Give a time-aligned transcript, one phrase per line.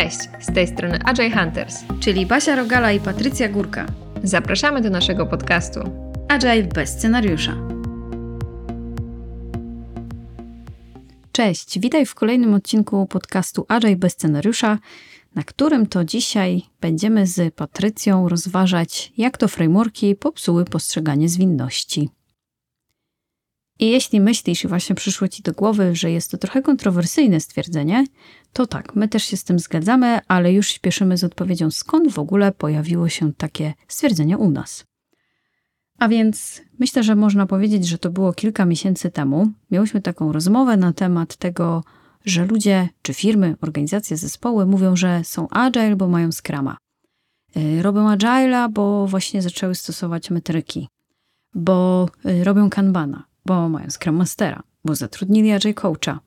[0.00, 3.86] Cześć, z tej strony Agile Hunters, czyli Basia Rogala i Patrycja Górka.
[4.22, 5.80] Zapraszamy do naszego podcastu
[6.28, 7.56] Agile bez scenariusza.
[11.32, 14.78] Cześć, witaj w kolejnym odcinku podcastu Agile bez scenariusza,
[15.34, 22.08] na którym to dzisiaj będziemy z Patrycją rozważać, jak to frameworki popsuły postrzeganie zwinności.
[23.80, 28.04] I jeśli myślisz i właśnie przyszło Ci do głowy, że jest to trochę kontrowersyjne stwierdzenie,
[28.52, 32.18] to tak, my też się z tym zgadzamy, ale już śpieszymy z odpowiedzią, skąd w
[32.18, 34.84] ogóle pojawiło się takie stwierdzenie u nas.
[35.98, 39.52] A więc myślę, że można powiedzieć, że to było kilka miesięcy temu.
[39.70, 41.84] Miałyśmy taką rozmowę na temat tego,
[42.24, 46.76] że ludzie, czy firmy, organizacje, zespoły mówią, że są agile, bo mają Scrama.
[47.56, 50.88] Y, robią agile'a, bo właśnie zaczęły stosować metryki,
[51.54, 56.20] bo y, robią Kanbana, bo mają Scrum Mastera, bo zatrudnili Agile Coacha,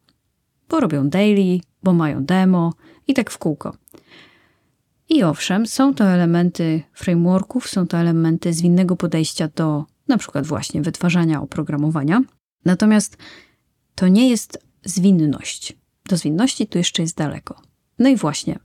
[0.73, 2.73] bo robią daily, bo mają demo
[3.07, 3.75] i tak w kółko.
[5.09, 10.81] I owszem, są to elementy frameworków, są to elementy zwinnego podejścia do na przykład właśnie
[10.81, 12.21] wytwarzania oprogramowania.
[12.65, 13.17] Natomiast
[13.95, 15.77] to nie jest zwinność.
[16.09, 17.61] Do zwinności tu jeszcze jest daleko.
[17.99, 18.59] No i właśnie,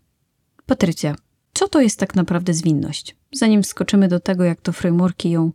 [0.66, 1.14] Patrycja,
[1.54, 3.16] co to jest tak naprawdę zwinność?
[3.32, 5.52] Zanim skoczymy do tego, jak to frameworki ją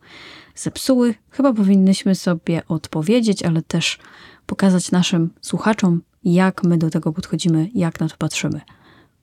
[0.55, 3.99] zepsuły, chyba powinnyśmy sobie odpowiedzieć, ale też
[4.45, 8.61] pokazać naszym słuchaczom, jak my do tego podchodzimy, jak na to patrzymy.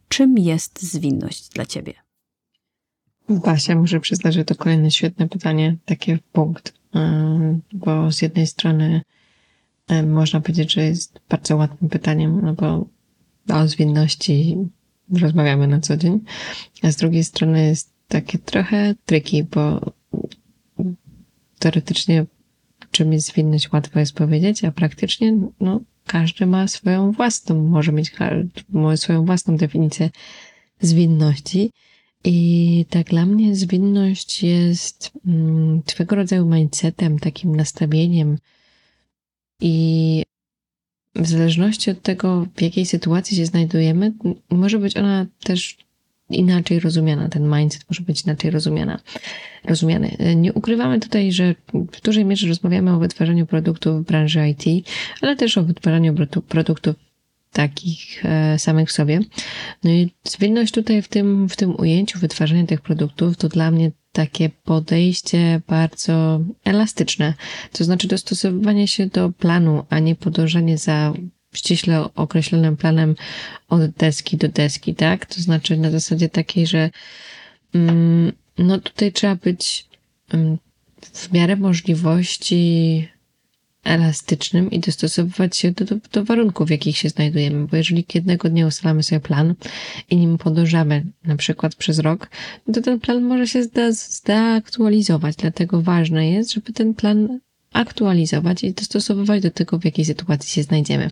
[0.08, 1.92] Czym jest zwinność dla ciebie?
[3.28, 6.74] Basia, muszę przyznać, że to kolejne świetne pytanie, takie punkt,
[7.72, 9.02] bo z jednej strony
[10.06, 12.86] można powiedzieć, że jest bardzo łatwym pytaniem, no bo
[13.54, 14.56] o zwinności
[15.20, 16.20] rozmawiamy na co dzień,
[16.82, 19.92] a z drugiej strony jest takie trochę triki, bo
[21.58, 22.26] teoretycznie
[22.90, 28.12] czym jest zwinność łatwo jest powiedzieć, a praktycznie no, każdy ma swoją własną, może mieć
[28.96, 30.10] swoją własną definicję
[30.80, 31.70] zwinności.
[32.24, 38.38] I tak dla mnie zwinność jest mm, swego rodzaju mindsetem, takim nastawieniem
[39.60, 40.22] i
[41.14, 44.12] w zależności od tego, w jakiej sytuacji się znajdujemy,
[44.50, 45.76] może być ona też
[46.30, 49.00] inaczej rozumiana, ten mindset może być inaczej rozumiana,
[49.64, 50.16] rozumiany.
[50.36, 51.54] Nie ukrywamy tutaj, że
[51.92, 54.88] w dużej mierze rozmawiamy o wytwarzaniu produktów w branży IT,
[55.20, 56.14] ale też o wytwarzaniu
[56.48, 56.96] produktów
[57.52, 59.20] takich e, samych w sobie.
[59.84, 63.90] No i zwinność tutaj w tym, w tym ujęciu wytwarzania tych produktów to dla mnie
[64.12, 67.34] takie podejście bardzo elastyczne,
[67.72, 71.12] to znaczy dostosowywanie się do planu, a nie podążanie za
[71.52, 73.14] ściśle określonym planem
[73.68, 75.26] od deski do deski, tak?
[75.26, 76.90] To znaczy na zasadzie takiej, że
[77.74, 79.86] mm, no tutaj trzeba być
[80.32, 80.58] mm,
[81.12, 83.08] w miarę możliwości
[83.84, 88.48] elastycznym i dostosowywać się do, do, do, warunków, w jakich się znajdujemy, bo jeżeli jednego
[88.48, 89.54] dnia ustalamy sobie plan
[90.10, 92.30] i nim podążamy na przykład przez rok,
[92.74, 97.40] to ten plan może się zda, zdeaktualizować, dlatego ważne jest, żeby ten plan
[97.72, 101.10] aktualizować i dostosowywać do tego, w jakiej sytuacji się znajdziemy.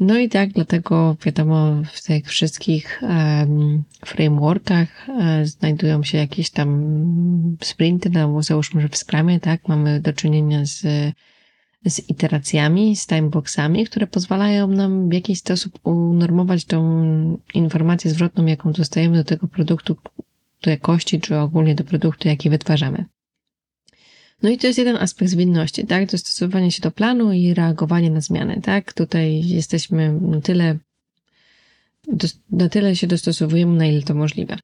[0.00, 7.56] No i tak, dlatego wiadomo, w tych wszystkich um, frameworkach um, znajdują się jakieś tam
[7.60, 10.80] sprinty, no załóżmy, że w Scrumie, tak, mamy do czynienia z,
[11.86, 18.72] z iteracjami, z timeboxami, które pozwalają nam w jakiś sposób unormować tą informację zwrotną, jaką
[18.72, 19.96] dostajemy do tego produktu,
[20.62, 23.04] do jakości, czy ogólnie do produktu, jaki wytwarzamy.
[24.42, 26.10] No i to jest jeden aspekt zwinności, tak?
[26.10, 28.92] Dostosowanie się do planu i reagowanie na zmiany, tak?
[28.92, 30.78] Tutaj jesteśmy na tyle,
[32.50, 34.58] na tyle się dostosowujemy, na ile to możliwe.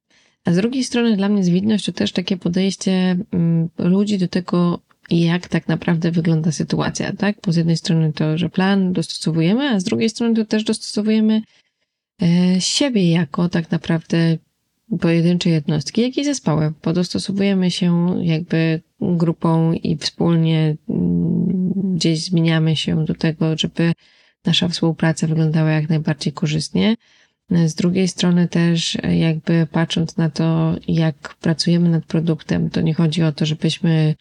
[0.45, 4.79] A z drugiej strony dla mnie zwinność to też takie podejście mm, ludzi do tego,
[5.09, 7.35] jak tak naprawdę wygląda sytuacja, tak?
[7.45, 11.41] Bo z jednej strony to, że plan dostosowujemy, a z drugiej strony to też dostosowujemy
[12.21, 14.37] e, siebie jako tak naprawdę
[15.01, 16.73] pojedyncze jednostki, jak i zespoły.
[16.81, 23.93] Podostosowujemy się jakby grupą i wspólnie mm, gdzieś zmieniamy się do tego, żeby
[24.45, 26.95] nasza współpraca wyglądała jak najbardziej korzystnie.
[27.65, 33.23] Z drugiej strony też jakby patrząc na to, jak pracujemy nad produktem, to nie chodzi
[33.23, 34.15] o to, żebyśmy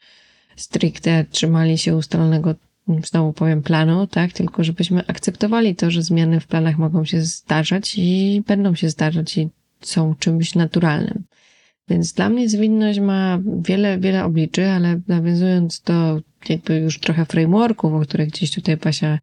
[0.56, 2.54] stricte trzymali się ustalonego
[3.04, 7.94] znowu powiem planu, tak, tylko żebyśmy akceptowali to, że zmiany w planach mogą się zdarzać
[7.96, 9.48] i będą się zdarzać i
[9.82, 11.24] są czymś naturalnym.
[11.88, 17.92] Więc dla mnie zwinność ma wiele, wiele obliczy, ale nawiązując do jakby już trochę frameworków,
[17.92, 19.18] o których gdzieś tutaj Pasia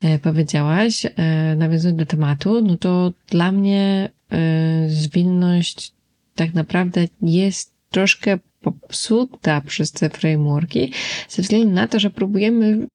[0.00, 1.10] e, powiedziałaś, e,
[1.56, 5.92] nawiązując do tematu, no to dla mnie e, zwinność
[6.34, 10.92] tak naprawdę jest troszkę popsuta przez te frameworki,
[11.28, 12.86] ze względu na to, że próbujemy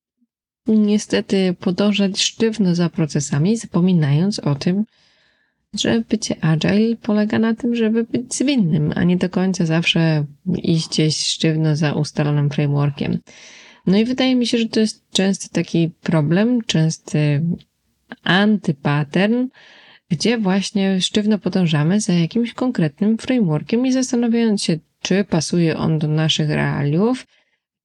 [0.68, 4.86] niestety podążać sztywno za procesami, zapominając o tym,
[5.81, 10.25] że bycie agile polega na tym, żeby być zwinnym, a nie do końca zawsze
[10.63, 13.19] iść gdzieś sztywno za ustalonym frameworkiem.
[13.88, 17.42] No i wydaje mi się, że to jest częsty taki problem, częsty
[18.24, 19.48] antypattern,
[20.10, 26.07] gdzie właśnie sztywno podążamy za jakimś konkretnym frameworkiem i zastanawiając się, czy pasuje on do
[26.07, 27.28] naszych realiów,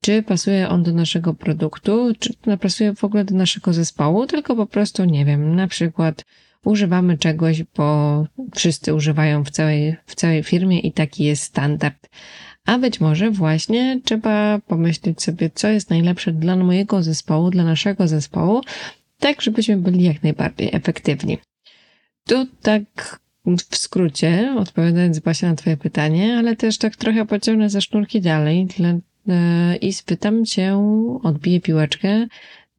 [0.01, 4.67] czy pasuje on do naszego produktu, czy pasuje w ogóle do naszego zespołu, tylko po
[4.67, 6.25] prostu, nie wiem, na przykład
[6.65, 12.09] używamy czegoś, bo wszyscy używają w całej, w całej firmie i taki jest standard.
[12.67, 18.09] A być może właśnie trzeba pomyśleć sobie, co jest najlepsze dla mojego zespołu, dla naszego
[18.09, 18.61] zespołu,
[19.19, 21.39] tak żebyśmy byli jak najbardziej efektywni.
[22.27, 23.21] Tu tak
[23.71, 28.67] w skrócie, odpowiadając Basia na Twoje pytanie, ale też tak trochę pociągnę za sznurki dalej
[28.67, 28.89] dla,
[29.29, 30.79] e, i spytam Cię,
[31.23, 32.27] odbiję piłeczkę,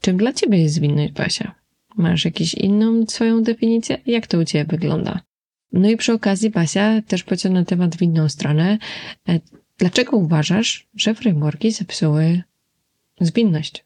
[0.01, 1.60] czym dla Ciebie jest zwinność, Basia?
[1.95, 3.97] Masz jakąś inną swoją definicję?
[4.05, 5.19] Jak to u Ciebie wygląda?
[5.71, 8.77] No i przy okazji, Basia, też pociągnę temat w inną stronę.
[9.29, 9.39] E,
[9.77, 12.43] dlaczego uważasz, że frameworki zepsuły
[13.21, 13.85] zwinność?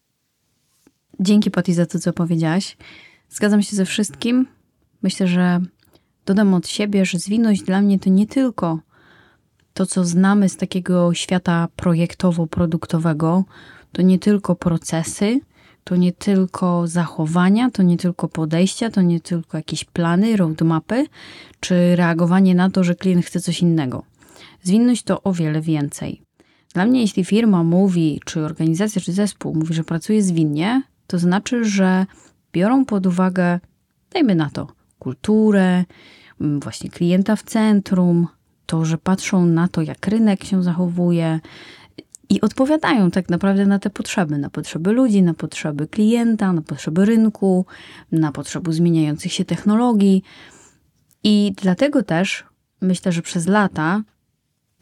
[1.20, 2.78] Dzięki Poti za to, co powiedziałaś.
[3.30, 4.48] Zgadzam się ze wszystkim.
[5.02, 5.62] Myślę, że
[6.26, 8.80] dodam od siebie, że zwinność dla mnie to nie tylko
[9.74, 13.44] to, co znamy z takiego świata projektowo-produktowego,
[13.92, 15.40] to nie tylko procesy,
[15.86, 21.06] to nie tylko zachowania, to nie tylko podejścia, to nie tylko jakieś plany, roadmapy,
[21.60, 24.04] czy reagowanie na to, że klient chce coś innego.
[24.64, 26.22] Zwinność to o wiele więcej.
[26.74, 31.66] Dla mnie, jeśli firma mówi, czy organizacja, czy zespół mówi, że pracuje zwinnie, to znaczy,
[31.66, 32.06] że
[32.54, 33.60] biorą pod uwagę,
[34.14, 34.68] dajmy na to,
[35.00, 35.86] kulturę,
[36.42, 38.28] mm, właśnie klienta w centrum,
[38.66, 41.40] to, że patrzą na to, jak rynek się zachowuje
[42.30, 47.06] i odpowiadają tak naprawdę na te potrzeby, na potrzeby ludzi, na potrzeby klienta, na potrzeby
[47.06, 47.66] rynku,
[48.12, 50.24] na potrzeby zmieniających się technologii.
[51.24, 52.44] I dlatego też
[52.82, 54.04] myślę, że przez lata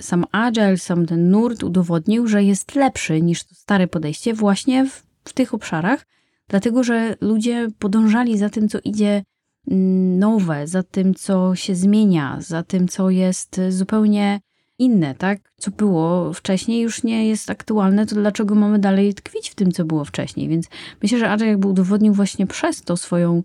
[0.02, 5.04] sam Agile, sam ten nurt udowodnił, że jest lepszy niż to stare podejście właśnie w,
[5.24, 6.06] w tych obszarach,
[6.48, 9.24] dlatego że ludzie podążali za tym, co idzie
[9.68, 14.40] mm, nowe, za tym, co się zmienia, za tym, co jest zupełnie
[14.80, 15.40] inne, tak?
[15.58, 19.86] Co było wcześniej już nie jest aktualne, to dlaczego mamy dalej tkwić w tym, co
[19.86, 20.50] było wcześniej?
[20.50, 20.68] Więc
[21.04, 23.44] myślę, że Agile jakby udowodnił właśnie przez to swoją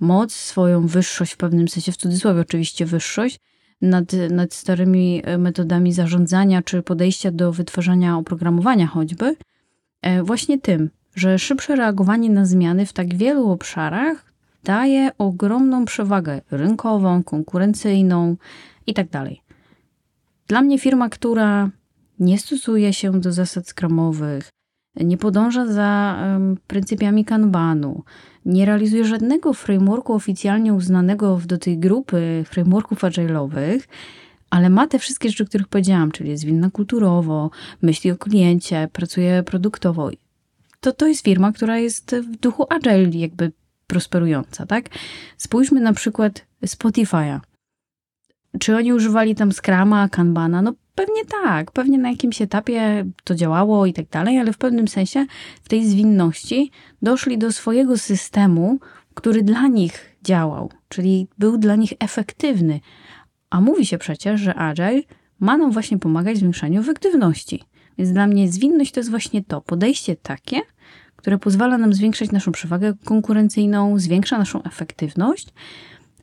[0.00, 3.40] moc, swoją wyższość w pewnym sensie, w cudzysłowie oczywiście wyższość,
[3.82, 9.36] nad, nad starymi e, metodami zarządzania czy podejścia do wytwarzania oprogramowania choćby,
[10.02, 14.32] e, właśnie tym, że szybsze reagowanie na zmiany w tak wielu obszarach
[14.64, 18.36] daje ogromną przewagę rynkową, konkurencyjną
[18.86, 19.24] itd.
[20.50, 21.70] Dla mnie firma, która
[22.18, 24.48] nie stosuje się do zasad skramowych,
[24.96, 28.04] nie podąża za um, pryncypiami kanbanu,
[28.44, 33.80] nie realizuje żadnego frameworku oficjalnie uznanego do tej grupy frameworków agile'owych,
[34.50, 37.50] ale ma te wszystkie rzeczy, o których powiedziałam, czyli jest winna kulturowo,
[37.82, 40.10] myśli o kliencie, pracuje produktowo.
[40.80, 43.52] To, to jest firma, która jest w duchu agile jakby
[43.86, 44.88] prosperująca, tak?
[45.36, 47.40] Spójrzmy na przykład Spotify'a.
[48.58, 50.62] Czy oni używali tam Scrama, Kanbana?
[50.62, 54.88] No Pewnie tak, pewnie na jakimś etapie to działało i tak dalej, ale w pewnym
[54.88, 55.26] sensie
[55.62, 56.70] w tej zwinności
[57.02, 58.78] doszli do swojego systemu,
[59.14, 62.80] który dla nich działał, czyli był dla nich efektywny.
[63.50, 65.02] A mówi się przecież, że Agile
[65.38, 67.64] ma nam właśnie pomagać w zwiększaniu efektywności.
[67.98, 70.60] Więc dla mnie zwinność to jest właśnie to podejście takie,
[71.16, 75.48] które pozwala nam zwiększać naszą przewagę konkurencyjną, zwiększa naszą efektywność,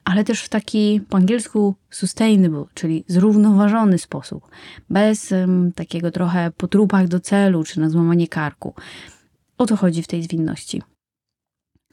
[0.07, 4.49] ale też w taki po angielsku sustainable, czyli zrównoważony sposób,
[4.89, 8.73] bez um, takiego trochę po trupach do celu czy na złamanie karku.
[9.57, 10.81] O to chodzi w tej zwinności.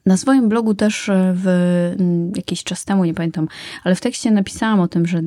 [0.07, 1.47] Na swoim blogu też e, w
[2.37, 3.49] jakiś czas temu, nie pamiętam,
[3.85, 5.21] ale w tekście napisałam o tym, że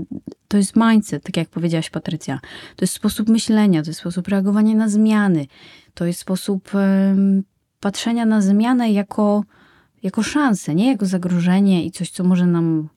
[0.47, 2.39] to jest mindset, tak jak powiedziałaś Patrycja.
[2.75, 5.45] To jest sposób myślenia, to jest sposób reagowania na zmiany,
[5.93, 6.71] to jest sposób
[7.79, 9.43] patrzenia na zmianę jako
[10.07, 12.89] jako szansę, nie jako zagrożenie i coś, co może nam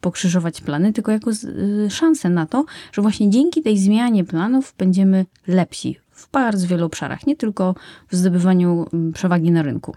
[0.00, 5.26] pokrzyżować plany, tylko jako y, szansę na to, że właśnie dzięki tej zmianie planów będziemy
[5.46, 7.74] lepsi w bardzo wielu obszarach, nie tylko
[8.08, 9.96] w zdobywaniu mm, przewagi na rynku.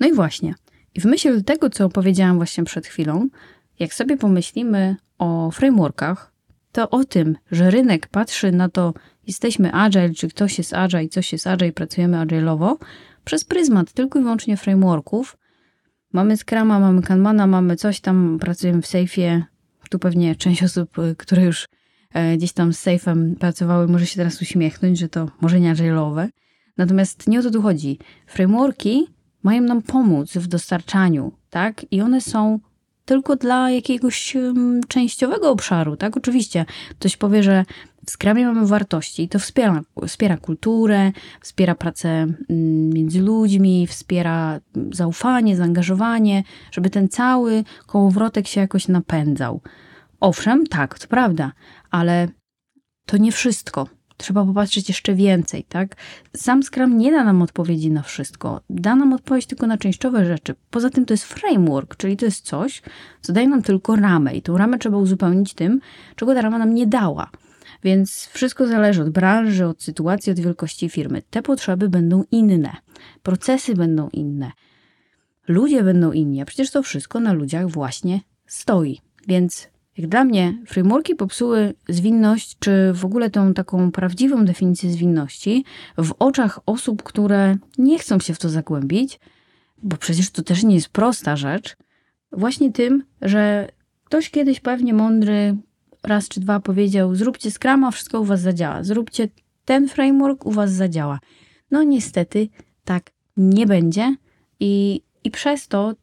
[0.00, 0.54] No i właśnie,
[0.94, 3.28] i w myśl tego, co opowiedziałam właśnie przed chwilą,
[3.78, 6.32] jak sobie pomyślimy o frameworkach,
[6.72, 8.94] to o tym, że rynek patrzy na to,
[9.26, 12.76] jesteśmy agile, czy ktoś jest agile, coś jest agile, pracujemy agile'owo,
[13.24, 15.36] przez pryzmat tylko i wyłącznie frameworków.
[16.12, 19.42] Mamy Scrama, mamy Kanbana, mamy coś tam, pracujemy w Safe'ie.
[19.90, 21.68] Tu pewnie część osób, y, które już
[22.12, 26.28] e, gdzieś tam z Safe'em pracowały, może się teraz uśmiechnąć, że to może nie agile'owe.
[26.76, 27.98] Natomiast nie o to tu chodzi.
[28.26, 29.06] Frameworki
[29.42, 31.86] mają nam pomóc w dostarczaniu, tak?
[31.90, 32.58] I one są
[33.04, 36.16] tylko dla jakiegoś um, częściowego obszaru, tak?
[36.16, 37.64] Oczywiście ktoś powie, że
[38.06, 44.60] w Scrumie mamy wartości i to wspiera, wspiera kulturę, wspiera pracę mm, między ludźmi, wspiera
[44.92, 49.60] zaufanie, zaangażowanie, żeby ten cały kołowrotek się jakoś napędzał.
[50.20, 51.52] Owszem, tak, to prawda,
[51.90, 52.28] ale
[53.06, 53.88] to nie wszystko.
[54.16, 55.96] Trzeba popatrzeć jeszcze więcej, tak?
[56.36, 58.60] Sam Scrum nie da nam odpowiedzi na wszystko.
[58.70, 60.54] Da nam odpowiedź tylko na częściowe rzeczy.
[60.70, 62.82] Poza tym to jest framework, czyli to jest coś,
[63.20, 65.80] co daje nam tylko ramę i tą ramę trzeba uzupełnić tym,
[66.16, 67.30] czego ta rama nam nie dała.
[67.84, 71.22] Więc wszystko zależy od branży, od sytuacji, od wielkości firmy.
[71.30, 72.76] Te potrzeby będą inne,
[73.22, 74.52] procesy będą inne,
[75.48, 79.00] ludzie będą inni, a przecież to wszystko na ludziach właśnie stoi.
[79.28, 85.64] Więc jak dla mnie, frameworki popsuły zwinność, czy w ogóle tą taką prawdziwą definicję zwinności
[85.98, 89.20] w oczach osób, które nie chcą się w to zagłębić,
[89.82, 91.76] bo przecież to też nie jest prosta rzecz,
[92.32, 93.68] właśnie tym, że
[94.04, 95.56] ktoś kiedyś pewnie mądry
[96.04, 98.82] raz czy dwa powiedział: Zróbcie Scrama, wszystko u Was zadziała.
[98.82, 99.28] Zróbcie
[99.64, 101.20] ten framework, u Was zadziała.
[101.70, 102.48] No niestety
[102.84, 104.16] tak nie będzie
[104.60, 105.94] i, i przez to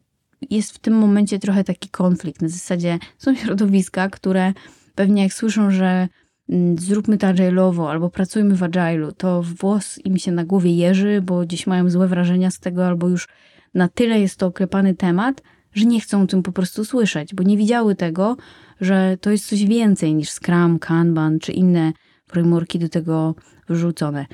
[0.50, 2.42] jest w tym momencie trochę taki konflikt.
[2.42, 4.54] Na zasadzie są środowiska, które
[4.96, 6.08] pewnie jak słyszą, że
[6.50, 11.22] mm, zróbmy to agile'owo albo pracujmy w agile'u, to włos im się na głowie jeży,
[11.22, 13.28] bo gdzieś mają złe wrażenia z tego, albo już
[13.74, 15.42] na tyle jest to oklepany temat,
[15.74, 18.38] że nie chcą o tym po prostu słyszeć, bo nie widziały tego,
[18.82, 21.94] że to jest coś więcej niż Scrum, Kanban czy inne
[22.28, 23.36] frameworki do tego
[23.70, 24.26] wrzucone.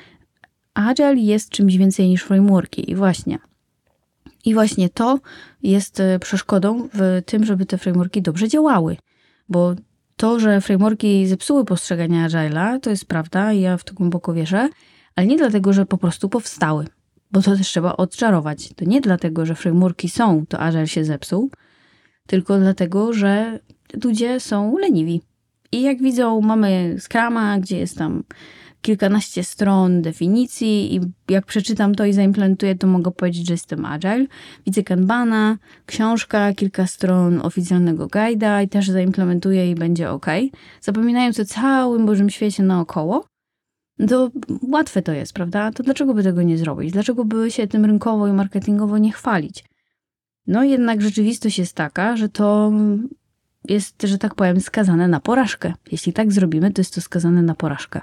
[0.74, 3.38] Agile jest czymś więcej niż frameworki i właśnie
[4.44, 5.18] i właśnie to
[5.62, 8.96] jest e, przeszkodą w tym, żeby te frameworki dobrze działały.
[9.48, 9.74] Bo
[10.16, 14.68] to, że frameworki zepsuły postrzeganie Agile'a, to jest prawda, ja w to głęboko wierzę,
[15.16, 16.86] ale nie dlatego, że po prostu powstały,
[17.32, 18.74] bo to też trzeba odczarować.
[18.76, 21.50] To nie dlatego, że frameworki są, to Agile się zepsuł,
[22.26, 23.58] tylko dlatego, że
[24.04, 25.20] ludzie są leniwi.
[25.72, 28.22] I jak widzą, mamy Scrama, gdzie jest tam
[28.82, 34.26] kilkanaście stron definicji i jak przeczytam to i zaimplementuję, to mogę powiedzieć, że jestem agile.
[34.66, 40.26] Widzę Kanbana, książka, kilka stron oficjalnego guida i też zaimplementuję i będzie ok.
[40.80, 43.24] Zapominając o całym Bożym świecie naokoło,
[44.08, 44.30] to
[44.62, 45.70] łatwe to jest, prawda?
[45.72, 46.92] To dlaczego by tego nie zrobić?
[46.92, 49.64] Dlaczego by się tym rynkowo i marketingowo nie chwalić?
[50.46, 52.72] No jednak rzeczywistość jest taka, że to
[53.68, 55.72] jest, że tak powiem, skazane na porażkę.
[55.92, 58.00] Jeśli tak zrobimy, to jest to skazane na porażkę.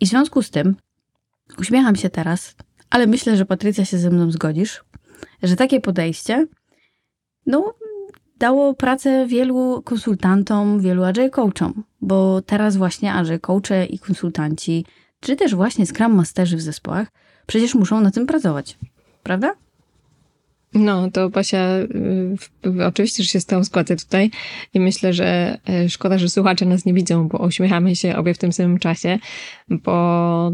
[0.00, 0.76] I w związku z tym
[1.58, 2.56] uśmiecham się teraz,
[2.90, 4.84] ale myślę, że Patrycja się ze mną zgodzisz,
[5.42, 6.46] że takie podejście,
[7.46, 7.74] no,
[8.38, 14.86] dało pracę wielu konsultantom, wielu agile coachom, bo teraz właśnie agile coache i konsultanci,
[15.20, 17.08] czy też właśnie Scrum Masterzy w zespołach,
[17.46, 18.78] przecież muszą na tym pracować,
[19.22, 19.54] prawda?
[20.74, 21.68] No, to Basia,
[22.66, 24.30] y, oczywiście, że się z tą składzę tutaj
[24.74, 28.38] i myślę, że y, szkoda, że słuchacze nas nie widzą, bo uśmiechamy się obie w
[28.38, 29.18] tym samym czasie,
[29.68, 30.52] bo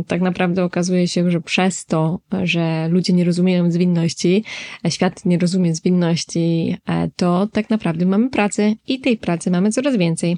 [0.00, 4.44] y, tak naprawdę okazuje się, że przez to, że ludzie nie rozumieją zwinności,
[4.88, 6.76] świat nie rozumie zwinności,
[7.16, 10.36] to tak naprawdę mamy pracę i tej pracy mamy coraz więcej,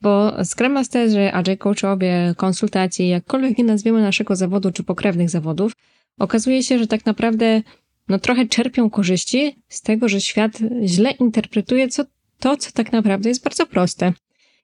[0.00, 5.72] bo Scrum Masterzy, Agile Coachowie, konsultacji, jakkolwiek nie nazwiemy naszego zawodu czy pokrewnych zawodów,
[6.18, 7.62] okazuje się, że tak naprawdę
[8.08, 10.52] no trochę czerpią korzyści z tego, że świat
[10.84, 12.04] źle interpretuje co,
[12.38, 14.12] to, co tak naprawdę jest bardzo proste.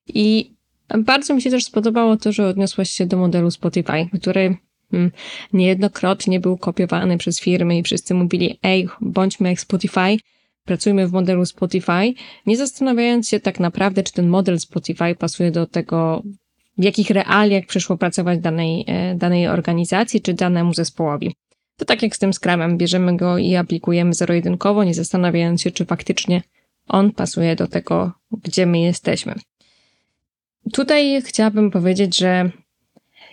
[0.09, 0.55] I
[0.99, 4.57] bardzo mi się też spodobało to, że odniosłaś się do modelu Spotify, który
[4.91, 5.11] hmm,
[5.53, 10.17] niejednokrotnie był kopiowany przez firmy i wszyscy mówili, ej, bądźmy jak Spotify,
[10.65, 12.15] pracujmy w modelu Spotify,
[12.47, 16.23] nie zastanawiając się tak naprawdę, czy ten model Spotify pasuje do tego,
[16.79, 21.35] w jakich realiach przyszło pracować danej, e, danej organizacji czy danemu zespołowi.
[21.79, 25.85] To tak jak z tym skramem, bierzemy go i aplikujemy zero-jedynkowo, nie zastanawiając się, czy
[25.85, 26.43] faktycznie
[26.89, 28.13] on pasuje do tego,
[28.45, 29.35] gdzie my jesteśmy.
[30.73, 32.51] Tutaj chciałabym powiedzieć, że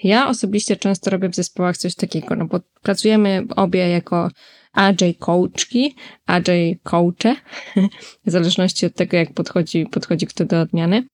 [0.04, 4.30] ja osobiście często robię w zespołach coś takiego, no bo pracujemy obie jako
[4.74, 7.36] agile coachki, agile coache,
[8.26, 11.08] w zależności od tego, jak podchodzi, podchodzi kto do odmiany.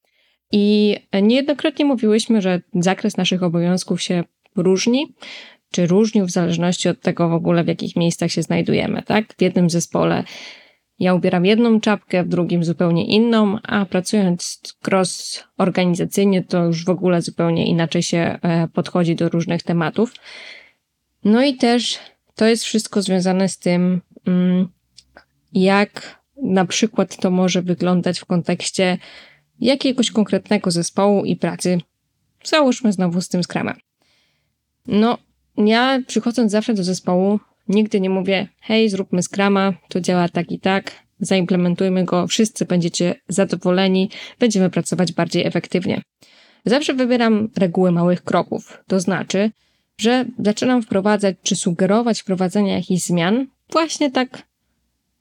[0.52, 4.24] I niejednokrotnie mówiłyśmy, że zakres naszych obowiązków się
[4.56, 5.14] różni,
[5.72, 9.34] czy różnił w zależności od tego w ogóle, w jakich miejscach się znajdujemy, tak?
[9.34, 10.24] W jednym zespole
[11.01, 16.90] ja ubieram jedną czapkę, w drugim zupełnie inną, a pracując cross organizacyjnie, to już w
[16.90, 20.13] ogóle zupełnie inaczej się e, podchodzi do różnych tematów.
[21.24, 22.00] No i też
[22.36, 24.68] to jest wszystko związane z tym, mm,
[25.54, 28.98] jak na przykład to może wyglądać w kontekście
[29.60, 31.78] jakiegoś konkretnego zespołu i pracy.
[32.44, 33.75] Załóżmy znowu z tym skramem.
[34.88, 35.18] No,
[35.58, 40.60] ja przychodząc zawsze do zespołu, nigdy nie mówię, hej, zróbmy skrama, to działa tak i
[40.60, 46.01] tak, zaimplementujmy go, wszyscy będziecie zadowoleni, będziemy pracować bardziej efektywnie.
[46.65, 49.51] Zawsze wybieram reguły małych kroków, to znaczy,
[49.98, 54.43] że zaczynam wprowadzać czy sugerować wprowadzenie jakichś zmian właśnie tak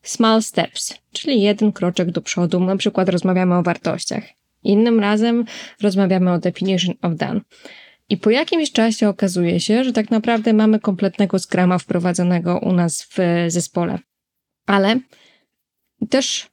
[0.02, 4.24] small steps, czyli jeden kroczek do przodu, na przykład rozmawiamy o wartościach.
[4.64, 5.44] Innym razem
[5.82, 7.40] rozmawiamy o definition of done.
[8.10, 13.02] I po jakimś czasie okazuje się, że tak naprawdę mamy kompletnego skrama wprowadzonego u nas
[13.02, 13.98] w zespole.
[14.66, 15.00] Ale
[16.10, 16.50] też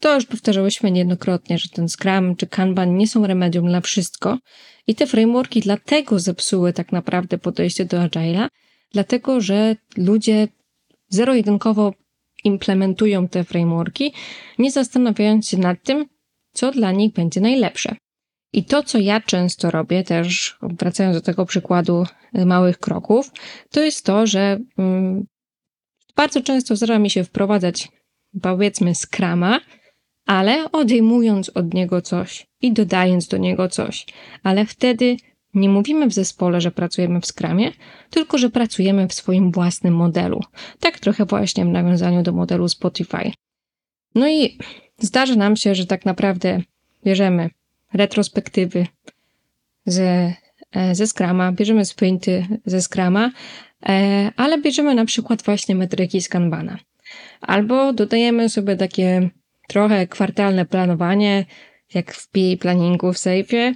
[0.00, 4.38] to już powtarzałyśmy niejednokrotnie, że ten Scrum czy Kanban nie są remedium na wszystko
[4.86, 8.48] i te frameworki dlatego zepsuły tak naprawdę podejście do Agile'a,
[8.92, 10.48] dlatego że ludzie
[11.08, 11.94] zero-jedynkowo
[12.44, 14.12] implementują te frameworki,
[14.58, 16.06] nie zastanawiając się nad tym,
[16.52, 17.96] co dla nich będzie najlepsze.
[18.52, 22.04] I to, co ja często robię, też wracając do tego przykładu
[22.38, 23.30] y, małych kroków,
[23.70, 25.26] to jest to, że mm,
[26.16, 27.88] bardzo często zdarza mi się wprowadzać,
[28.42, 29.60] powiedzmy, skrama,
[30.26, 34.06] ale odejmując od niego coś i dodając do niego coś.
[34.42, 35.16] Ale wtedy
[35.54, 37.72] nie mówimy w zespole, że pracujemy w skramie,
[38.10, 40.40] tylko że pracujemy w swoim własnym modelu.
[40.80, 43.32] Tak trochę właśnie w nawiązaniu do modelu Spotify.
[44.14, 44.58] No i
[44.98, 46.62] zdarza nam się, że tak naprawdę
[47.04, 47.50] bierzemy
[47.92, 48.86] retrospektywy
[49.86, 50.34] ze,
[50.72, 53.32] e, ze Scrama, bierzemy sprinty ze Scrama,
[53.88, 56.78] e, ale bierzemy na przykład właśnie metryki z Kanbana.
[57.40, 59.30] Albo dodajemy sobie takie
[59.68, 61.46] trochę kwartalne planowanie,
[61.94, 63.74] jak w PA Planningu w Safe'ie.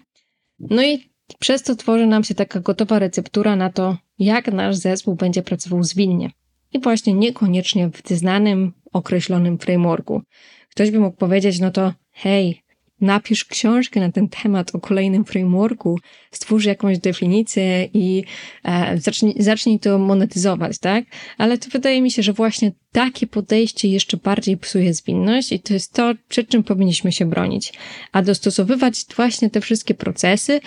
[0.58, 5.14] No i przez to tworzy nam się taka gotowa receptura na to, jak nasz zespół
[5.14, 6.30] będzie pracował zwinnie.
[6.72, 10.22] I właśnie niekoniecznie w znanym, określonym frameworku.
[10.70, 12.63] Ktoś by mógł powiedzieć, no to hej,
[13.00, 15.98] napisz książkę na ten temat o kolejnym frameworku,
[16.30, 18.24] stwórz jakąś definicję i
[18.64, 21.04] e, zacznij, zacznij to monetyzować, tak?
[21.38, 25.74] Ale to wydaje mi się, że właśnie takie podejście jeszcze bardziej psuje zwinność i to
[25.74, 27.72] jest to, przed czym powinniśmy się bronić.
[28.12, 30.60] A dostosowywać właśnie te wszystkie procesy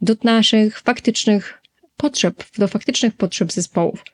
[0.00, 1.62] do naszych faktycznych
[1.96, 4.04] potrzeb, do faktycznych potrzeb zespołów.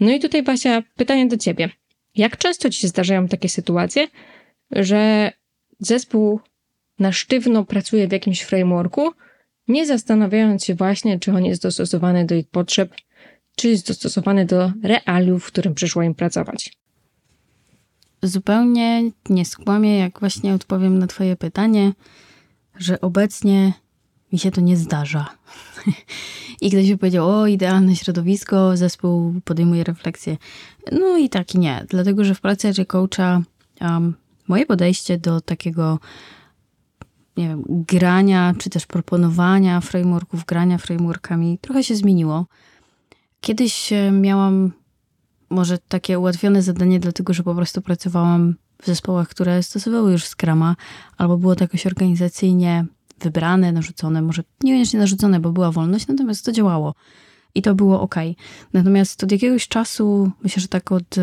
[0.00, 1.70] No i tutaj, Basia, pytanie do ciebie.
[2.14, 4.08] Jak często ci się zdarzają takie sytuacje,
[4.70, 5.32] że
[5.80, 6.40] zespół
[6.98, 9.12] na sztywno pracuje w jakimś frameworku,
[9.68, 12.94] nie zastanawiając się właśnie, czy on jest dostosowany do ich potrzeb,
[13.56, 16.72] czy jest dostosowany do realiów, w którym przyszło im pracować.
[18.22, 21.92] Zupełnie nie skłamię, jak właśnie odpowiem na Twoje pytanie,
[22.78, 23.72] że obecnie
[24.32, 25.26] mi się to nie zdarza.
[26.60, 30.36] I ktoś by powiedział, o, idealne środowisko, zespół podejmuje refleksję.
[30.92, 33.42] No i tak i nie, dlatego że w pracy Agile Coacha
[33.80, 34.14] um,
[34.48, 35.98] moje podejście do takiego
[37.36, 42.46] nie wiem, grania, czy też proponowania frameworków, grania frameworkami trochę się zmieniło.
[43.40, 44.72] Kiedyś e, miałam
[45.50, 50.76] może takie ułatwione zadanie, dlatego że po prostu pracowałam w zespołach, które stosowały już Scrama,
[51.18, 52.86] albo było to jakoś organizacyjnie
[53.20, 56.94] wybrane, narzucone, może niekoniecznie narzucone, bo była wolność, natomiast to działało.
[57.54, 58.14] I to było ok.
[58.72, 61.16] Natomiast od jakiegoś czasu, myślę, że tak od,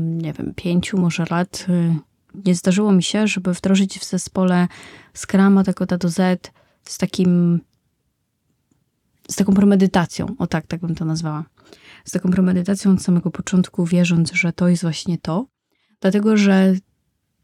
[0.00, 2.09] nie wiem, pięciu może lat, y,
[2.44, 4.68] nie zdarzyło mi się, żeby wdrożyć w zespole
[5.14, 6.52] Scrama tak do Z
[6.84, 7.60] z takim
[9.30, 11.44] z taką premedytacją, o tak, tak bym to nazwała.
[12.04, 15.46] Z taką premedytacją od samego początku, wierząc, że to jest właśnie to.
[16.00, 16.74] Dlatego, że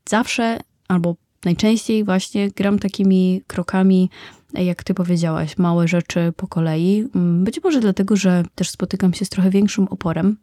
[0.09, 4.11] zawsze albo najczęściej właśnie gram takimi krokami,
[4.55, 7.09] jak ty powiedziałaś, małe rzeczy po kolei.
[7.15, 10.37] Mm, być może dlatego, że też spotykam się z trochę większym oporem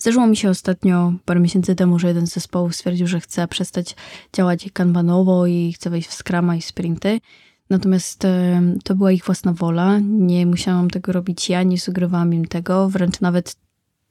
[0.00, 3.96] Zdarzyło mi się ostatnio, parę miesięcy temu, że jeden z zespołów stwierdził, że chce przestać
[4.32, 7.20] działać kanbanowo i chce wejść w Scrama i sprinty.
[7.70, 8.26] Natomiast
[8.84, 9.98] to była ich własna wola.
[9.98, 12.88] Nie musiałam tego robić ja, nie sugerowałam im tego.
[12.88, 13.56] Wręcz nawet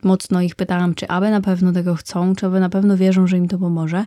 [0.04, 3.38] mocno ich pytałam, czy aby na pewno tego chcą, czy aby na pewno wierzą, że
[3.38, 4.06] im to pomoże.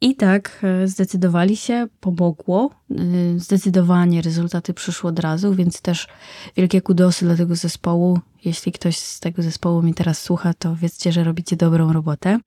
[0.00, 2.70] I tak e, zdecydowali się, pomogło.
[2.90, 2.94] E,
[3.38, 6.08] zdecydowanie rezultaty przyszły od razu, więc też
[6.56, 8.20] wielkie kudosy dla tego zespołu.
[8.44, 12.38] Jeśli ktoś z tego zespołu mi teraz słucha, to wiedzcie, że robicie dobrą robotę.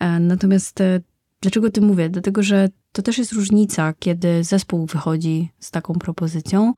[0.00, 0.82] E, natomiast
[1.40, 2.08] dlaczego o tym mówię?
[2.08, 6.74] Dlatego, że to też jest różnica, kiedy zespół wychodzi z taką propozycją,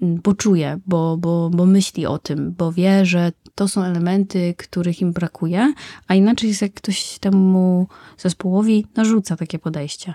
[0.00, 5.00] bo czuje, bo, bo, bo myśli o tym, bo wie, że to są elementy, których
[5.00, 5.74] im brakuje,
[6.08, 7.86] a inaczej jest jak ktoś temu
[8.18, 10.14] zespołowi narzuca takie podejście.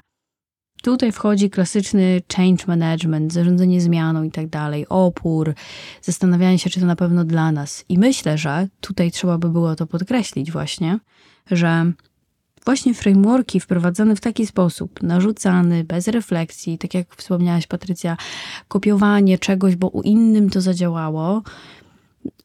[0.83, 5.53] Tutaj wchodzi klasyczny change management, zarządzanie zmianą i tak dalej, opór,
[6.01, 7.85] zastanawianie się, czy to na pewno dla nas.
[7.89, 10.99] I myślę, że tutaj trzeba by było to podkreślić właśnie,
[11.51, 11.91] że
[12.65, 18.17] właśnie frameworki wprowadzane w taki sposób, narzucany, bez refleksji, tak jak wspomniałaś Patrycja,
[18.67, 21.41] kopiowanie czegoś, bo u innym to zadziałało,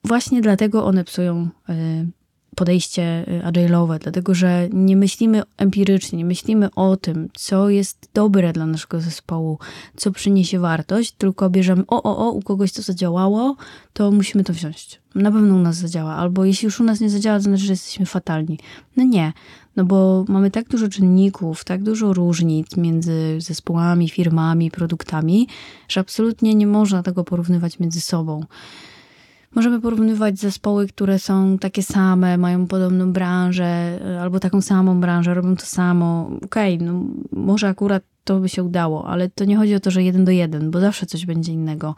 [0.04, 2.06] właśnie dlatego one psują y,
[2.56, 8.52] podejście y, agile'owe, dlatego że nie myślimy empirycznie, nie myślimy o tym, co jest dobre
[8.52, 9.58] dla naszego zespołu,
[9.96, 13.56] co przyniesie wartość, tylko bierzemy o, o, o, u kogoś to zadziałało,
[13.92, 15.00] to musimy to wziąć.
[15.14, 17.72] Na pewno u nas zadziała, albo jeśli już u nas nie zadziała, to znaczy, że
[17.72, 18.58] jesteśmy fatalni.
[18.96, 19.32] No nie,
[19.76, 25.48] no bo mamy tak dużo czynników, tak dużo różnic między zespołami, firmami, produktami,
[25.88, 28.44] że absolutnie nie można tego porównywać między sobą.
[29.56, 35.34] Możemy porównywać zespoły, które są takie same, mają podobną branżę, e, albo taką samą branżę,
[35.34, 36.30] robią to samo.
[36.44, 39.90] Okej, okay, no może akurat to by się udało, ale to nie chodzi o to,
[39.90, 41.94] że jeden do jeden, bo zawsze coś będzie innego.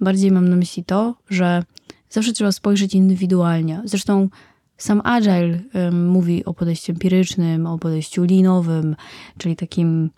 [0.00, 1.64] Bardziej mam na myśli to, że
[2.10, 3.82] zawsze trzeba spojrzeć indywidualnie.
[3.84, 4.28] Zresztą
[4.76, 8.96] sam Agile um, mówi o podejściu empirycznym, o podejściu linowym,
[9.38, 10.10] czyli takim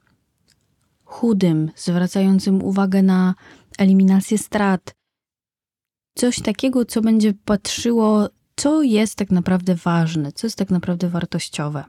[1.04, 3.35] chudym, zwracającym uwagę na
[3.78, 4.94] eliminację strat,
[6.14, 11.85] coś takiego, co będzie patrzyło, co jest tak naprawdę ważne, co jest tak naprawdę wartościowe.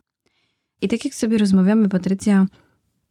[0.82, 2.46] I tak jak sobie rozmawiamy, Patrycja,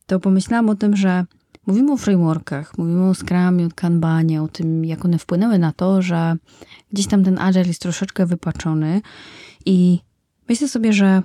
[0.06, 1.24] to pomyślałam o tym, że
[1.66, 6.02] mówimy o frameworkach, mówimy o Scrumie, o Kanbanie, o tym, jak one wpłynęły na to,
[6.02, 6.36] że
[6.92, 9.02] gdzieś tam ten agile jest troszeczkę wypaczony
[9.66, 9.98] i
[10.48, 11.22] myślę sobie, że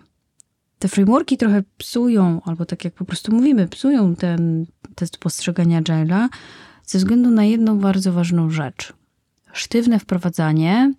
[0.80, 6.28] te frameworki trochę psują, albo tak jak po prostu mówimy, psują ten test postrzegania agile'a
[6.86, 8.99] ze względu na jedną bardzo ważną rzecz
[9.54, 10.94] sztywne wprowadzanie,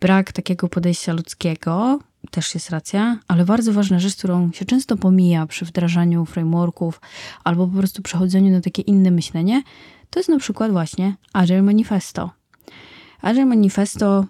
[0.00, 1.98] brak takiego podejścia ludzkiego,
[2.30, 7.00] też jest racja, ale bardzo ważna rzecz, którą się często pomija przy wdrażaniu frameworków
[7.44, 9.62] albo po prostu przechodzeniu na takie inne myślenie,
[10.10, 12.30] to jest na przykład właśnie Agile Manifesto.
[13.22, 14.26] Agile Manifesto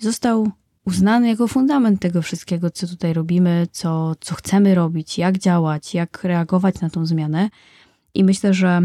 [0.00, 0.50] został
[0.84, 6.24] uznany jako fundament tego wszystkiego, co tutaj robimy, co, co chcemy robić, jak działać, jak
[6.24, 7.50] reagować na tą zmianę.
[8.14, 8.80] I myślę, że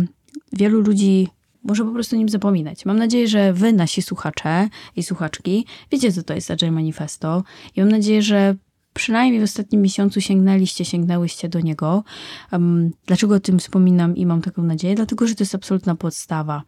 [0.53, 1.27] wielu ludzi
[1.65, 2.85] może po prostu nim zapominać.
[2.85, 7.43] Mam nadzieję, że wy, nasi słuchacze i słuchaczki, wiecie, co to jest Agile Manifesto
[7.75, 8.55] i mam nadzieję, że
[8.95, 12.03] przynajmniej w ostatnim miesiącu sięgnęliście, sięgnęłyście do niego.
[12.51, 14.95] Um, dlaczego o tym wspominam i mam taką nadzieję?
[14.95, 16.63] Dlatego, że to jest absolutna podstawa.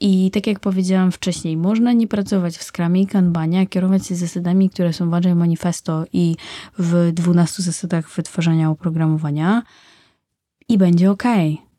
[0.00, 4.70] I tak jak powiedziałam wcześniej, można nie pracować w Scrumie i Kanbanie, kierować się zasadami,
[4.70, 6.36] które są w Agile Manifesto i
[6.78, 9.62] w 12 zasadach wytwarzania oprogramowania
[10.68, 11.24] i będzie ok.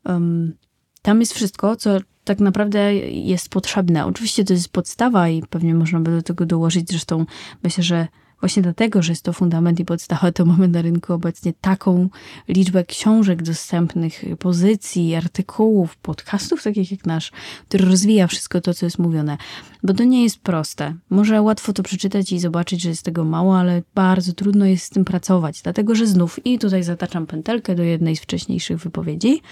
[0.04, 0.54] Um,
[1.02, 4.06] tam jest wszystko, co tak naprawdę jest potrzebne.
[4.06, 6.88] Oczywiście to jest podstawa i pewnie można by do tego dołożyć.
[6.88, 7.26] Zresztą
[7.62, 8.08] myślę, że
[8.40, 12.08] właśnie dlatego, że jest to fundament i podstawa, to mamy na rynku obecnie taką
[12.48, 17.32] liczbę książek dostępnych, pozycji, artykułów, podcastów takich jak nasz,
[17.68, 19.36] który rozwija wszystko to, co jest mówione.
[19.82, 20.94] Bo to nie jest proste.
[21.10, 24.90] Może łatwo to przeczytać i zobaczyć, że jest tego mało, ale bardzo trudno jest z
[24.90, 25.62] tym pracować.
[25.62, 29.42] Dlatego, że znów, i tutaj zataczam pętelkę do jednej z wcześniejszych wypowiedzi,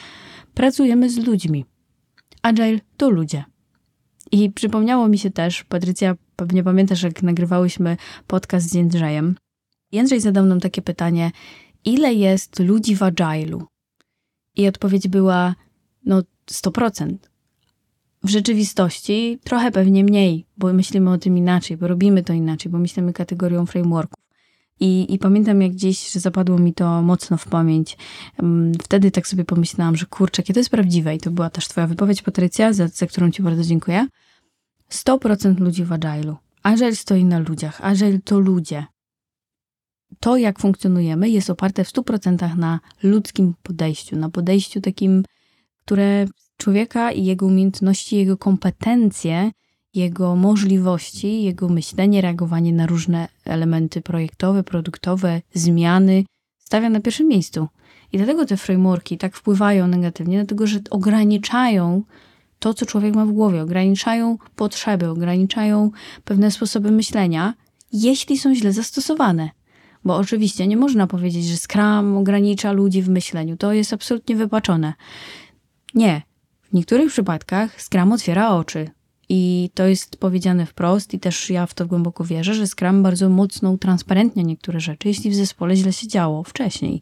[0.55, 1.65] pracujemy z ludźmi.
[2.47, 3.45] Agile to ludzie.
[4.33, 9.37] I przypomniało mi się też, Patrycja, pewnie pamiętasz, jak nagrywałyśmy podcast z Jędrzejem.
[9.93, 11.31] Jędrzej zadał nam takie pytanie,
[11.85, 13.63] ile jest ludzi w Agile'u?
[14.57, 15.55] I odpowiedź była,
[16.05, 17.17] no 100%.
[18.23, 22.79] W rzeczywistości trochę pewnie mniej, bo myślimy o tym inaczej, bo robimy to inaczej, bo
[22.79, 24.26] myślimy kategorią frameworków.
[24.81, 27.97] I, I pamiętam jak gdzieś, że zapadło mi to mocno w pamięć.
[28.83, 31.15] Wtedy tak sobie pomyślałam, że kurczę, jakie to jest prawdziwe.
[31.15, 34.07] I to była też twoja wypowiedź, Patrycja, za, za którą ci bardzo dziękuję.
[34.91, 36.35] 100% ludzi w Agile'u.
[36.63, 37.85] Agile stoi na ludziach.
[37.85, 38.87] Agile to ludzie.
[40.21, 45.25] To, jak funkcjonujemy, jest oparte w 100% na ludzkim podejściu, na podejściu takim,
[45.85, 49.51] które człowieka i jego umiejętności, jego kompetencje
[49.97, 56.25] jego możliwości, jego myślenie, reagowanie na różne elementy projektowe, produktowe, zmiany
[56.59, 57.69] stawia na pierwszym miejscu.
[58.13, 62.03] I dlatego te frameworki tak wpływają negatywnie, dlatego że ograniczają
[62.59, 65.91] to, co człowiek ma w głowie, ograniczają potrzeby, ograniczają
[66.25, 67.55] pewne sposoby myślenia,
[67.93, 69.51] jeśli są źle zastosowane.
[70.05, 73.57] Bo oczywiście nie można powiedzieć, że Scrum ogranicza ludzi w myśleniu.
[73.57, 74.95] To jest absolutnie wypaczone.
[75.95, 76.23] Nie.
[76.63, 78.91] W niektórych przypadkach Scrum otwiera oczy.
[79.29, 83.29] I to jest powiedziane wprost, i też ja w to głęboko wierzę, że Scrum bardzo
[83.29, 87.01] mocno utransparentnia niektóre rzeczy, jeśli w zespole źle się działo wcześniej.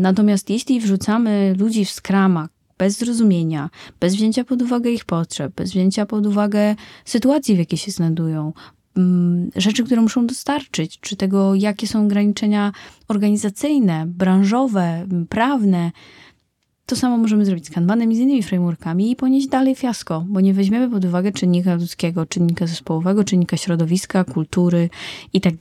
[0.00, 2.48] Natomiast jeśli wrzucamy ludzi w Scrama
[2.78, 6.74] bez zrozumienia, bez wzięcia pod uwagę ich potrzeb, bez wzięcia pod uwagę
[7.04, 8.52] sytuacji, w jakiej się znajdują,
[9.56, 12.72] rzeczy, które muszą dostarczyć, czy tego, jakie są ograniczenia
[13.08, 15.92] organizacyjne, branżowe, prawne,
[16.86, 20.40] to samo możemy zrobić z Kanbanem i z innymi frameworkami i ponieść dalej fiasko, bo
[20.40, 24.90] nie weźmiemy pod uwagę czynnika ludzkiego, czynnika zespołowego, czynnika środowiska, kultury
[25.32, 25.54] i tak.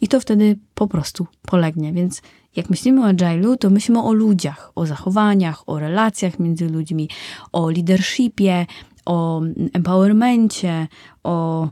[0.00, 1.92] I to wtedy po prostu polegnie.
[1.92, 2.22] Więc
[2.56, 7.08] jak myślimy o agile'u, to myślimy o ludziach, o zachowaniach, o relacjach między ludźmi,
[7.52, 8.66] o leadershipie,
[9.06, 10.88] o empowermencie,
[11.24, 11.68] o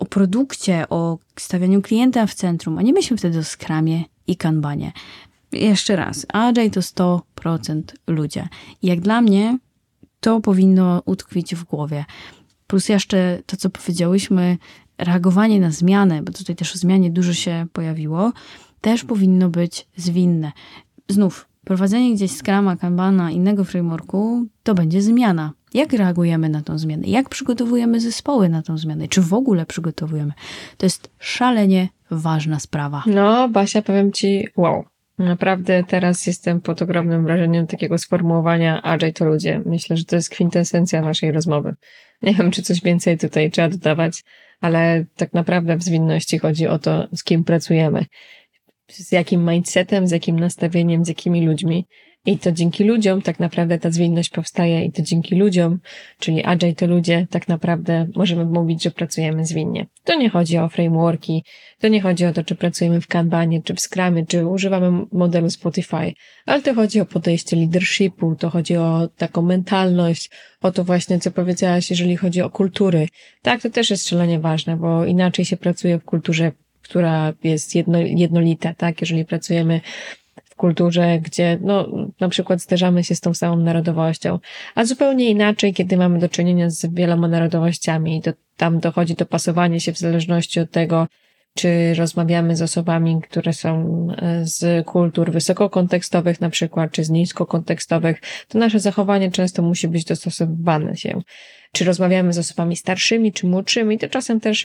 [0.00, 4.92] o produkcie, o stawianiu klienta w centrum, a nie myślmy wtedy o skramie i kanbanie.
[5.56, 8.48] Jeszcze raz, Agile to 100% ludzie.
[8.82, 9.58] Jak dla mnie,
[10.20, 12.04] to powinno utkwić w głowie.
[12.66, 14.58] Plus jeszcze to, co powiedziałyśmy,
[14.98, 18.32] reagowanie na zmianę, bo tutaj też o zmianie dużo się pojawiło,
[18.80, 20.52] też powinno być zwinne.
[21.08, 25.52] Znów, prowadzenie gdzieś Scrama, Kanbana, innego frameworku, to będzie zmiana.
[25.74, 27.06] Jak reagujemy na tą zmianę?
[27.06, 29.08] Jak przygotowujemy zespoły na tą zmianę?
[29.08, 30.32] Czy w ogóle przygotowujemy?
[30.76, 33.02] To jest szalenie ważna sprawa.
[33.06, 34.84] No, Basia, powiem Ci, wow.
[35.18, 39.62] Naprawdę teraz jestem pod ogromnym wrażeniem takiego sformułowania Agile to ludzie.
[39.66, 41.74] Myślę, że to jest kwintesencja naszej rozmowy.
[42.22, 44.24] Nie wiem, czy coś więcej tutaj trzeba dodawać,
[44.60, 48.04] ale tak naprawdę w zwinności chodzi o to, z kim pracujemy.
[48.88, 51.86] Z jakim mindsetem, z jakim nastawieniem, z jakimi ludźmi.
[52.26, 55.78] I to dzięki ludziom tak naprawdę ta zwinność powstaje i to dzięki ludziom,
[56.18, 59.86] czyli Agile to ludzie, tak naprawdę możemy mówić, że pracujemy zwinnie.
[60.04, 61.44] To nie chodzi o frameworki,
[61.80, 65.50] to nie chodzi o to, czy pracujemy w Kanbanie, czy w Scrumie, czy używamy modelu
[65.50, 66.12] Spotify,
[66.46, 70.30] ale to chodzi o podejście leadershipu, to chodzi o taką mentalność,
[70.62, 73.08] o to właśnie, co powiedziałaś, jeżeli chodzi o kultury.
[73.42, 77.98] Tak, to też jest szalenie ważne, bo inaczej się pracuje w kulturze, która jest jedno,
[77.98, 79.00] jednolita, tak?
[79.00, 79.80] Jeżeli pracujemy
[80.56, 81.88] kulturze, gdzie no,
[82.20, 84.38] na przykład zderzamy się z tą samą narodowością,
[84.74, 88.22] a zupełnie inaczej, kiedy mamy do czynienia z wieloma narodowościami i
[88.56, 91.06] tam dochodzi do pasowania się w zależności od tego,
[91.56, 98.20] czy rozmawiamy z osobami, które są e, z kultur wysokokontekstowych na przykład, czy z niskokontekstowych,
[98.48, 101.20] to nasze zachowanie często musi być dostosowywane się.
[101.72, 104.64] Czy rozmawiamy z osobami starszymi, czy młodszymi, to czasem też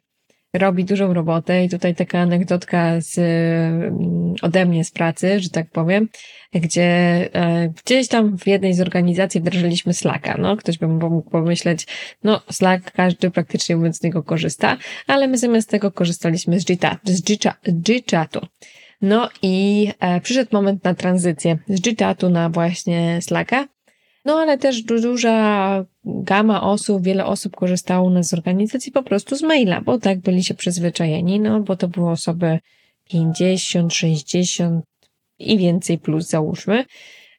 [0.53, 5.69] robi dużą robotę i tutaj taka anegdotka z, mm, ode mnie z pracy, że tak
[5.69, 6.09] powiem,
[6.53, 6.83] gdzie
[7.33, 10.37] e, gdzieś tam w jednej z organizacji wdrożyliśmy Slacka.
[10.39, 11.87] No, ktoś by mógł pomyśleć,
[12.23, 16.65] no Slack każdy praktycznie mówiąc z niego korzysta, ale my zamiast tego korzystaliśmy z
[17.65, 18.47] G-Chatu.
[19.01, 23.67] No i e, przyszedł moment na tranzycję z G-Chatu na właśnie Slacka
[24.25, 29.35] no ale też duża gama osób, wiele osób korzystało u nas z organizacji po prostu
[29.35, 32.59] z maila, bo tak byli się przyzwyczajeni, no bo to były osoby
[33.09, 34.85] 50, 60
[35.39, 36.85] i więcej plus załóżmy.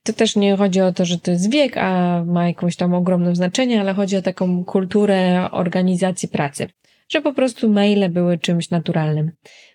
[0.03, 3.37] To też nie chodzi o to, że to jest wiek, a ma jakąś tam ogromne
[3.37, 6.69] znaczenie, ale chodzi o taką kulturę organizacji pracy,
[7.09, 9.33] że po prostu maile były czymś naturalnym.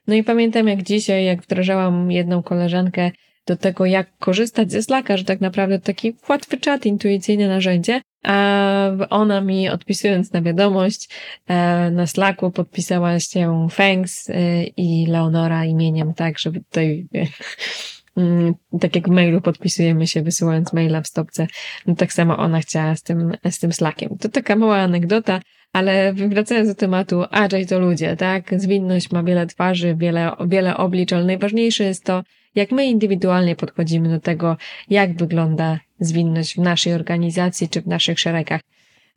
[0.07, 3.11] No i pamiętam jak dzisiaj, jak wdrażałam jedną koleżankę
[3.47, 8.91] do tego, jak korzystać ze Slacka, że tak naprawdę taki łatwy czat, intuicyjne narzędzie, a
[9.09, 11.09] ona mi odpisując na wiadomość
[11.47, 17.07] e, na Slacku podpisała się Thanks e, i Leonora imieniem, tak, żeby tutaj
[18.17, 21.47] mm, tak jak w mailu podpisujemy się wysyłając maila w stopce,
[21.85, 24.17] no tak samo ona chciała z tym, z tym Slackiem.
[24.17, 25.41] To taka mała anegdota,
[25.73, 28.59] ale wracając do tematu, agile to ludzie, tak?
[28.59, 32.23] Zwinność ma wiele twarzy, wiele, wiele oblicz, ale najważniejsze jest to,
[32.57, 34.57] jak my indywidualnie podchodzimy do tego,
[34.89, 38.61] jak wygląda zwinność w naszej organizacji czy w naszych szeregach.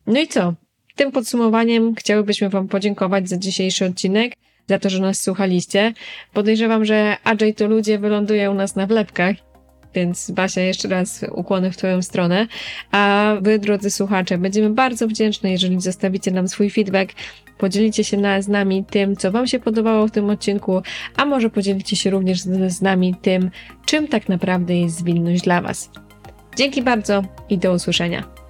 [0.07, 0.53] No i co?
[0.95, 4.33] Tym podsumowaniem chciałybyśmy Wam podziękować za dzisiejszy odcinek,
[4.67, 5.93] za to, że nas słuchaliście.
[6.33, 9.35] Podejrzewam, że Agile to ludzie wylądują u nas na wlepkach
[9.93, 12.47] więc Basia, jeszcze raz ukłony w Twoją stronę.
[12.91, 17.13] A Wy, drodzy słuchacze, będziemy bardzo wdzięczni, jeżeli zostawicie nam swój feedback,
[17.61, 20.81] podzielicie się z nami tym, co Wam się podobało w tym odcinku,
[21.17, 23.51] a może podzielicie się również z, z nami tym,
[23.85, 25.89] czym tak naprawdę jest zwinność dla Was.
[26.57, 28.40] Dzięki bardzo i do usłyszenia.